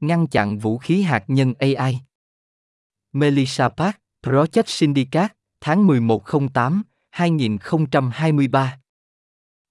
[0.00, 2.00] ngăn chặn vũ khí hạt nhân AI.
[3.12, 8.78] Melissa Park, Project Syndicate, tháng 1108, 2023.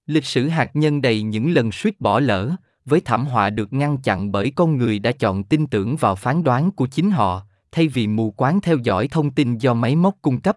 [0.06, 3.98] Lịch sử hạt nhân đầy những lần suýt bỏ lỡ, với thảm họa được ngăn
[3.98, 7.88] chặn bởi con người đã chọn tin tưởng vào phán đoán của chính họ, thay
[7.88, 10.56] vì mù quáng theo dõi thông tin do máy móc cung cấp.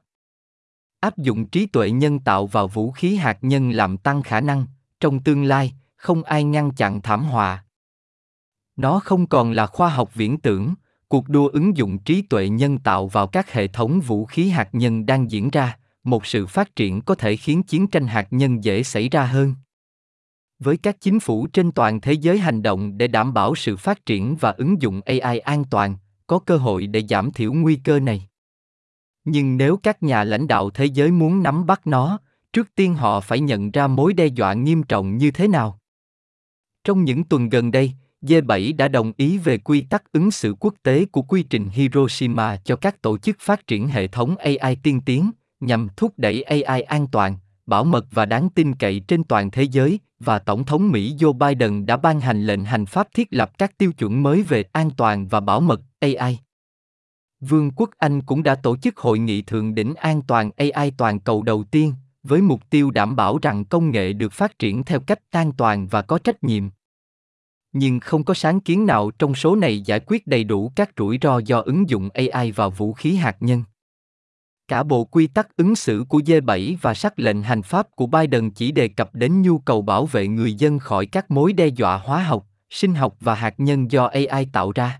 [1.00, 4.66] Áp dụng trí tuệ nhân tạo vào vũ khí hạt nhân làm tăng khả năng,
[5.00, 7.66] trong tương lai, không ai ngăn chặn thảm họa.
[8.76, 10.74] Nó không còn là khoa học viễn tưởng,
[11.08, 14.70] cuộc đua ứng dụng trí tuệ nhân tạo vào các hệ thống vũ khí hạt
[14.72, 18.64] nhân đang diễn ra, một sự phát triển có thể khiến chiến tranh hạt nhân
[18.64, 19.56] dễ xảy ra hơn.
[20.60, 24.06] Với các chính phủ trên toàn thế giới hành động để đảm bảo sự phát
[24.06, 28.00] triển và ứng dụng ai an toàn có cơ hội để giảm thiểu nguy cơ
[28.00, 28.28] này.
[29.26, 32.20] Nhưng nếu các nhà lãnh đạo thế giới muốn nắm bắt nó
[32.54, 35.80] trước tiên họ phải nhận ra mối đe dọa nghiêm trọng như thế nào.
[36.84, 37.94] Trong những tuần gần đây
[38.24, 42.58] G7 đã đồng ý về quy tắc ứng xử quốc tế của quy trình Hiroshima
[42.64, 46.82] cho các tổ chức phát triển hệ thống AI tiên tiến, nhằm thúc đẩy AI
[46.82, 50.92] an toàn, bảo mật và đáng tin cậy trên toàn thế giới, và Tổng thống
[50.92, 54.44] Mỹ Joe Biden đã ban hành lệnh hành pháp thiết lập các tiêu chuẩn mới
[54.44, 56.40] về an toàn và bảo mật AI.
[57.40, 61.20] Vương quốc Anh cũng đã tổ chức hội nghị thượng đỉnh an toàn AI toàn
[61.20, 61.94] cầu đầu tiên,
[62.24, 65.88] với mục tiêu đảm bảo rằng công nghệ được phát triển theo cách an toàn
[65.88, 66.70] và có trách nhiệm.
[67.74, 71.20] Nhưng không có sáng kiến nào trong số này giải quyết đầy đủ các rủi
[71.22, 73.64] ro do ứng dụng AI vào vũ khí hạt nhân.
[74.68, 78.52] Cả bộ quy tắc ứng xử của G7 và sắc lệnh hành pháp của Biden
[78.52, 81.98] chỉ đề cập đến nhu cầu bảo vệ người dân khỏi các mối đe dọa
[81.98, 85.00] hóa học, sinh học và hạt nhân do AI tạo ra.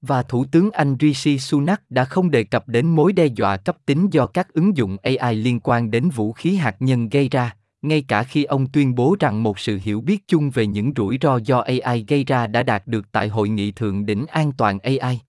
[0.00, 3.76] Và Thủ tướng Anh Rishi Sunak đã không đề cập đến mối đe dọa cấp
[3.86, 7.56] tính do các ứng dụng AI liên quan đến vũ khí hạt nhân gây ra,
[7.82, 11.18] ngay cả khi ông tuyên bố rằng một sự hiểu biết chung về những rủi
[11.20, 14.78] ro do AI gây ra đã đạt được tại hội nghị thượng đỉnh an toàn
[14.78, 15.20] AI.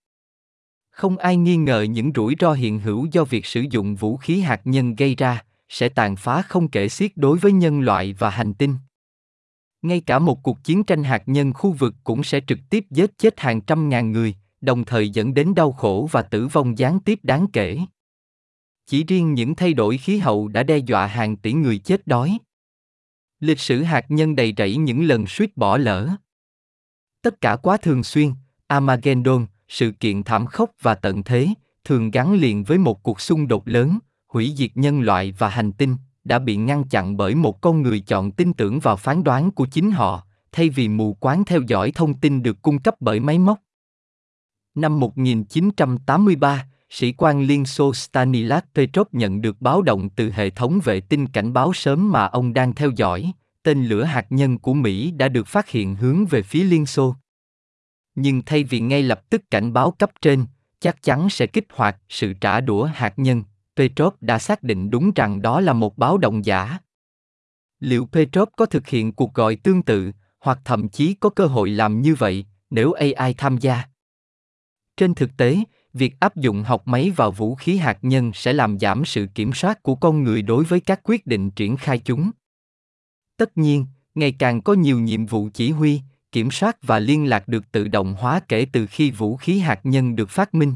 [0.90, 4.40] Không ai nghi ngờ những rủi ro hiện hữu do việc sử dụng vũ khí
[4.40, 8.30] hạt nhân gây ra sẽ tàn phá không kể xiết đối với nhân loại và
[8.30, 8.76] hành tinh.
[9.82, 13.18] Ngay cả một cuộc chiến tranh hạt nhân khu vực cũng sẽ trực tiếp giết
[13.18, 17.00] chết hàng trăm ngàn người, đồng thời dẫn đến đau khổ và tử vong gián
[17.00, 17.80] tiếp đáng kể.
[18.86, 22.38] Chỉ riêng những thay đổi khí hậu đã đe dọa hàng tỷ người chết đói.
[23.40, 26.10] Lịch sử hạt nhân đầy rẫy những lần suýt bỏ lỡ.
[27.22, 28.32] Tất cả quá thường xuyên,
[28.68, 31.48] Armageddon, sự kiện thảm khốc và tận thế,
[31.84, 35.72] thường gắn liền với một cuộc xung đột lớn, hủy diệt nhân loại và hành
[35.72, 39.52] tinh, đã bị ngăn chặn bởi một con người chọn tin tưởng vào phán đoán
[39.52, 43.20] của chính họ, thay vì mù quáng theo dõi thông tin được cung cấp bởi
[43.20, 43.60] máy móc.
[44.76, 50.80] Năm 1983, sĩ quan Liên Xô Stanislav Petrov nhận được báo động từ hệ thống
[50.84, 53.32] vệ tinh cảnh báo sớm mà ông đang theo dõi,
[53.64, 57.16] tên lửa hạt nhân của Mỹ đã được phát hiện hướng về phía Liên Xô
[58.18, 60.46] nhưng thay vì ngay lập tức cảnh báo cấp trên,
[60.80, 63.44] chắc chắn sẽ kích hoạt sự trả đũa hạt nhân,
[63.76, 66.78] Petrov đã xác định đúng rằng đó là một báo động giả.
[67.80, 71.70] Liệu Petrov có thực hiện cuộc gọi tương tự, hoặc thậm chí có cơ hội
[71.70, 73.84] làm như vậy, nếu AI tham gia?
[74.98, 75.58] Trên thực tế,
[75.98, 79.54] việc áp dụng học máy vào vũ khí hạt nhân sẽ làm giảm sự kiểm
[79.54, 82.32] soát của con người đối với các quyết định triển khai chúng.
[83.38, 83.86] Tất nhiên,
[84.16, 87.88] ngày càng có nhiều nhiệm vụ chỉ huy, kiểm soát và liên lạc được tự
[87.88, 90.76] động hóa kể từ khi vũ khí hạt nhân được phát minh.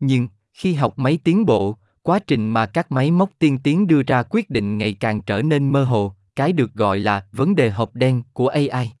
[0.00, 4.02] Nhưng, khi học máy tiến bộ, quá trình mà các máy móc tiên tiến đưa
[4.02, 7.70] ra quyết định ngày càng trở nên mơ hồ, cái được gọi là vấn đề
[7.70, 8.92] hộp đen của AI.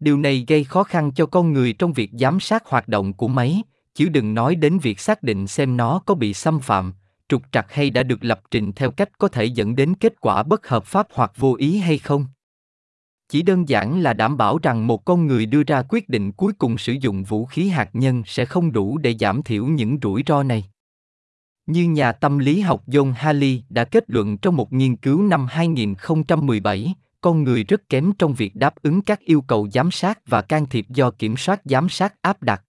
[0.00, 3.28] Điều này gây khó khăn cho con người trong việc giám sát hoạt động của
[3.28, 3.62] máy,
[3.94, 6.94] chứ đừng nói đến việc xác định xem nó có bị xâm phạm,
[7.28, 10.42] trục trặc hay đã được lập trình theo cách có thể dẫn đến kết quả
[10.42, 12.26] bất hợp pháp hoặc vô ý hay không
[13.28, 16.52] chỉ đơn giản là đảm bảo rằng một con người đưa ra quyết định cuối
[16.52, 20.22] cùng sử dụng vũ khí hạt nhân sẽ không đủ để giảm thiểu những rủi
[20.26, 20.64] ro này.
[21.66, 25.46] Như nhà tâm lý học John Halley đã kết luận trong một nghiên cứu năm
[25.50, 30.42] 2017, con người rất kém trong việc đáp ứng các yêu cầu giám sát và
[30.42, 32.62] can thiệp do kiểm soát giám sát áp đặt.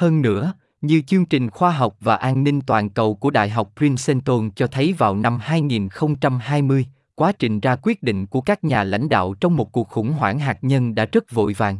[0.00, 3.72] Hơn nữa, như chương trình khoa học và an ninh toàn cầu của Đại học
[3.76, 9.08] Princeton cho thấy vào năm 2020, quá trình ra quyết định của các nhà lãnh
[9.08, 11.78] đạo trong một cuộc khủng hoảng hạt nhân đã rất vội vàng.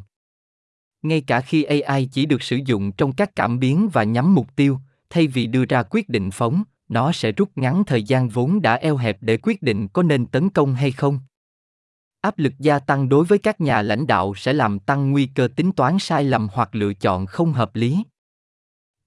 [1.03, 4.57] Ngay cả khi ai chỉ được sử dụng trong các cảm biến và nhắm mục
[4.57, 4.79] tiêu
[5.11, 8.75] thay vì đưa ra quyết định phóng nó sẽ rút ngắn thời gian vốn đã
[8.75, 11.19] eo hẹp để quyết định có nên tấn công hay không.
[12.21, 15.49] Áp lực gia tăng đối với các nhà lãnh đạo sẽ làm tăng nguy cơ
[15.57, 18.05] tính toán sai lầm hoặc lựa chọn không hợp lý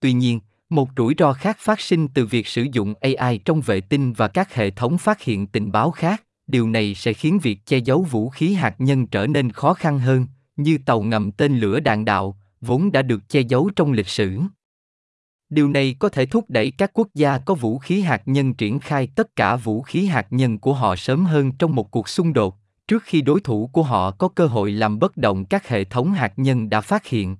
[0.04, 0.40] tuy nhiên
[0.70, 4.28] một rủi ro khác phát sinh từ việc sử dụng AI trong vệ tinh và
[4.28, 8.02] các hệ thống phát hiện tình báo khác, điều này sẽ khiến việc che giấu
[8.02, 12.06] vũ khí hạt nhân trở nên khó khăn hơn, như tàu ngầm tên lửa đạn
[12.06, 14.40] đạo, vốn đã được che giấu trong lịch sử.
[15.50, 18.80] Điều này có thể thúc đẩy các quốc gia có vũ khí hạt nhân triển
[18.80, 22.34] khai tất cả vũ khí hạt nhân của họ sớm hơn trong một cuộc xung
[22.34, 22.58] đột,
[22.88, 26.12] trước khi đối thủ của họ có cơ hội làm bất động các hệ thống
[26.12, 27.38] hạt nhân đã phát hiện.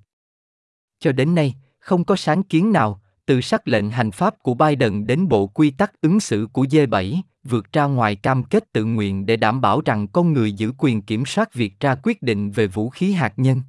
[1.00, 5.06] Cho đến nay, không có sáng kiến nào, từ sắc lệnh hành pháp của Biden
[5.06, 9.26] đến bộ quy tắc ứng xử của G7, vượt ra ngoài cam kết tự nguyện
[9.26, 12.66] để đảm bảo rằng con người giữ quyền kiểm soát việc ra quyết định về
[12.66, 13.62] vũ khí hạt nhân.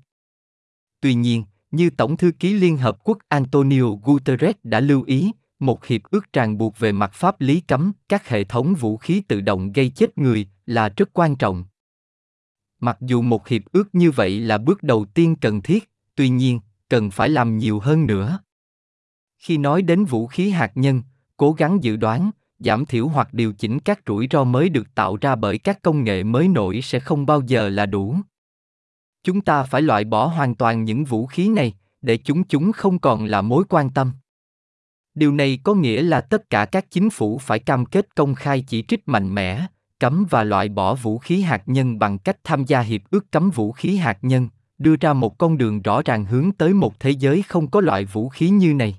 [1.01, 5.85] Tuy nhiên, như Tổng thư ký Liên Hợp Quốc Antonio Guterres đã lưu ý, một
[5.85, 9.41] hiệp ước ràng buộc về mặt pháp lý cấm các hệ thống vũ khí tự
[9.41, 11.65] động gây chết người là rất quan trọng.
[12.79, 16.59] Mặc dù một hiệp ước như vậy là bước đầu tiên cần thiết, tuy nhiên,
[16.95, 18.39] cần phải làm nhiều hơn nữa.
[19.38, 21.01] Khi nói đến vũ khí hạt nhân,
[21.38, 25.18] cố gắng dự đoán, giảm thiểu hoặc điều chỉnh các rủi ro mới được tạo
[25.21, 28.15] ra bởi các công nghệ mới nổi sẽ không bao giờ là đủ.
[29.24, 33.00] Chúng ta phải loại bỏ hoàn toàn những vũ khí này, để chúng chúng không
[33.00, 34.13] còn là mối quan tâm.
[35.15, 38.62] Điều này có nghĩa là tất cả các chính phủ phải cam kết công khai
[38.68, 39.65] chỉ trích mạnh mẽ,
[40.00, 43.50] cấm và loại bỏ vũ khí hạt nhân bằng cách tham gia hiệp ước cấm
[43.50, 47.10] vũ khí hạt nhân, đưa ra một con đường rõ ràng hướng tới một thế
[47.10, 48.95] giới không có loại vũ khí như này.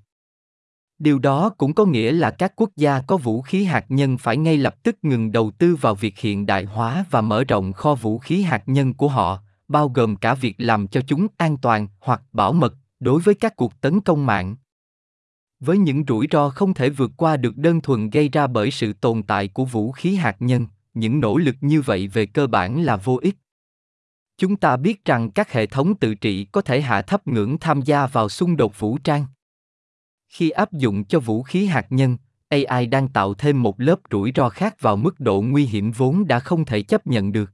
[0.98, 4.36] Điều đó cũng có nghĩa là các quốc gia có vũ khí hạt nhân phải
[4.36, 7.94] ngay lập tức ngừng đầu tư vào việc hiện đại hóa và mở rộng kho
[7.94, 11.88] vũ khí hạt nhân của họ, bao gồm cả việc làm cho chúng an toàn
[12.00, 14.56] hoặc bảo mật đối với các cuộc tấn công mạng.
[15.60, 18.92] Với những rủi ro không thể vượt qua được đơn thuần gây ra bởi sự
[18.92, 22.82] tồn tại của vũ khí hạt nhân, những nỗ lực như vậy về cơ bản
[22.82, 23.36] là vô ích.
[24.38, 27.82] Chúng ta biết rằng các hệ thống tự trị có thể hạ thấp ngưỡng tham
[27.82, 29.26] gia vào xung đột vũ trang.
[30.28, 32.16] Khi áp dụng cho vũ khí hạt nhân,
[32.48, 36.26] AI đang tạo thêm một lớp rủi ro khác vào mức độ nguy hiểm vốn
[36.26, 37.50] đã không thể chấp nhận được.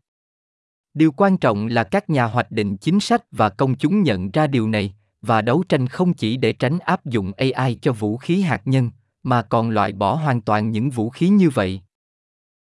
[0.94, 4.46] Điều quan trọng là các nhà hoạch định chính sách và công chúng nhận ra
[4.46, 8.40] điều này và đấu tranh không chỉ để tránh áp dụng AI cho vũ khí
[8.40, 8.90] hạt nhân,
[9.22, 11.80] mà còn loại bỏ hoàn toàn những vũ khí như vậy.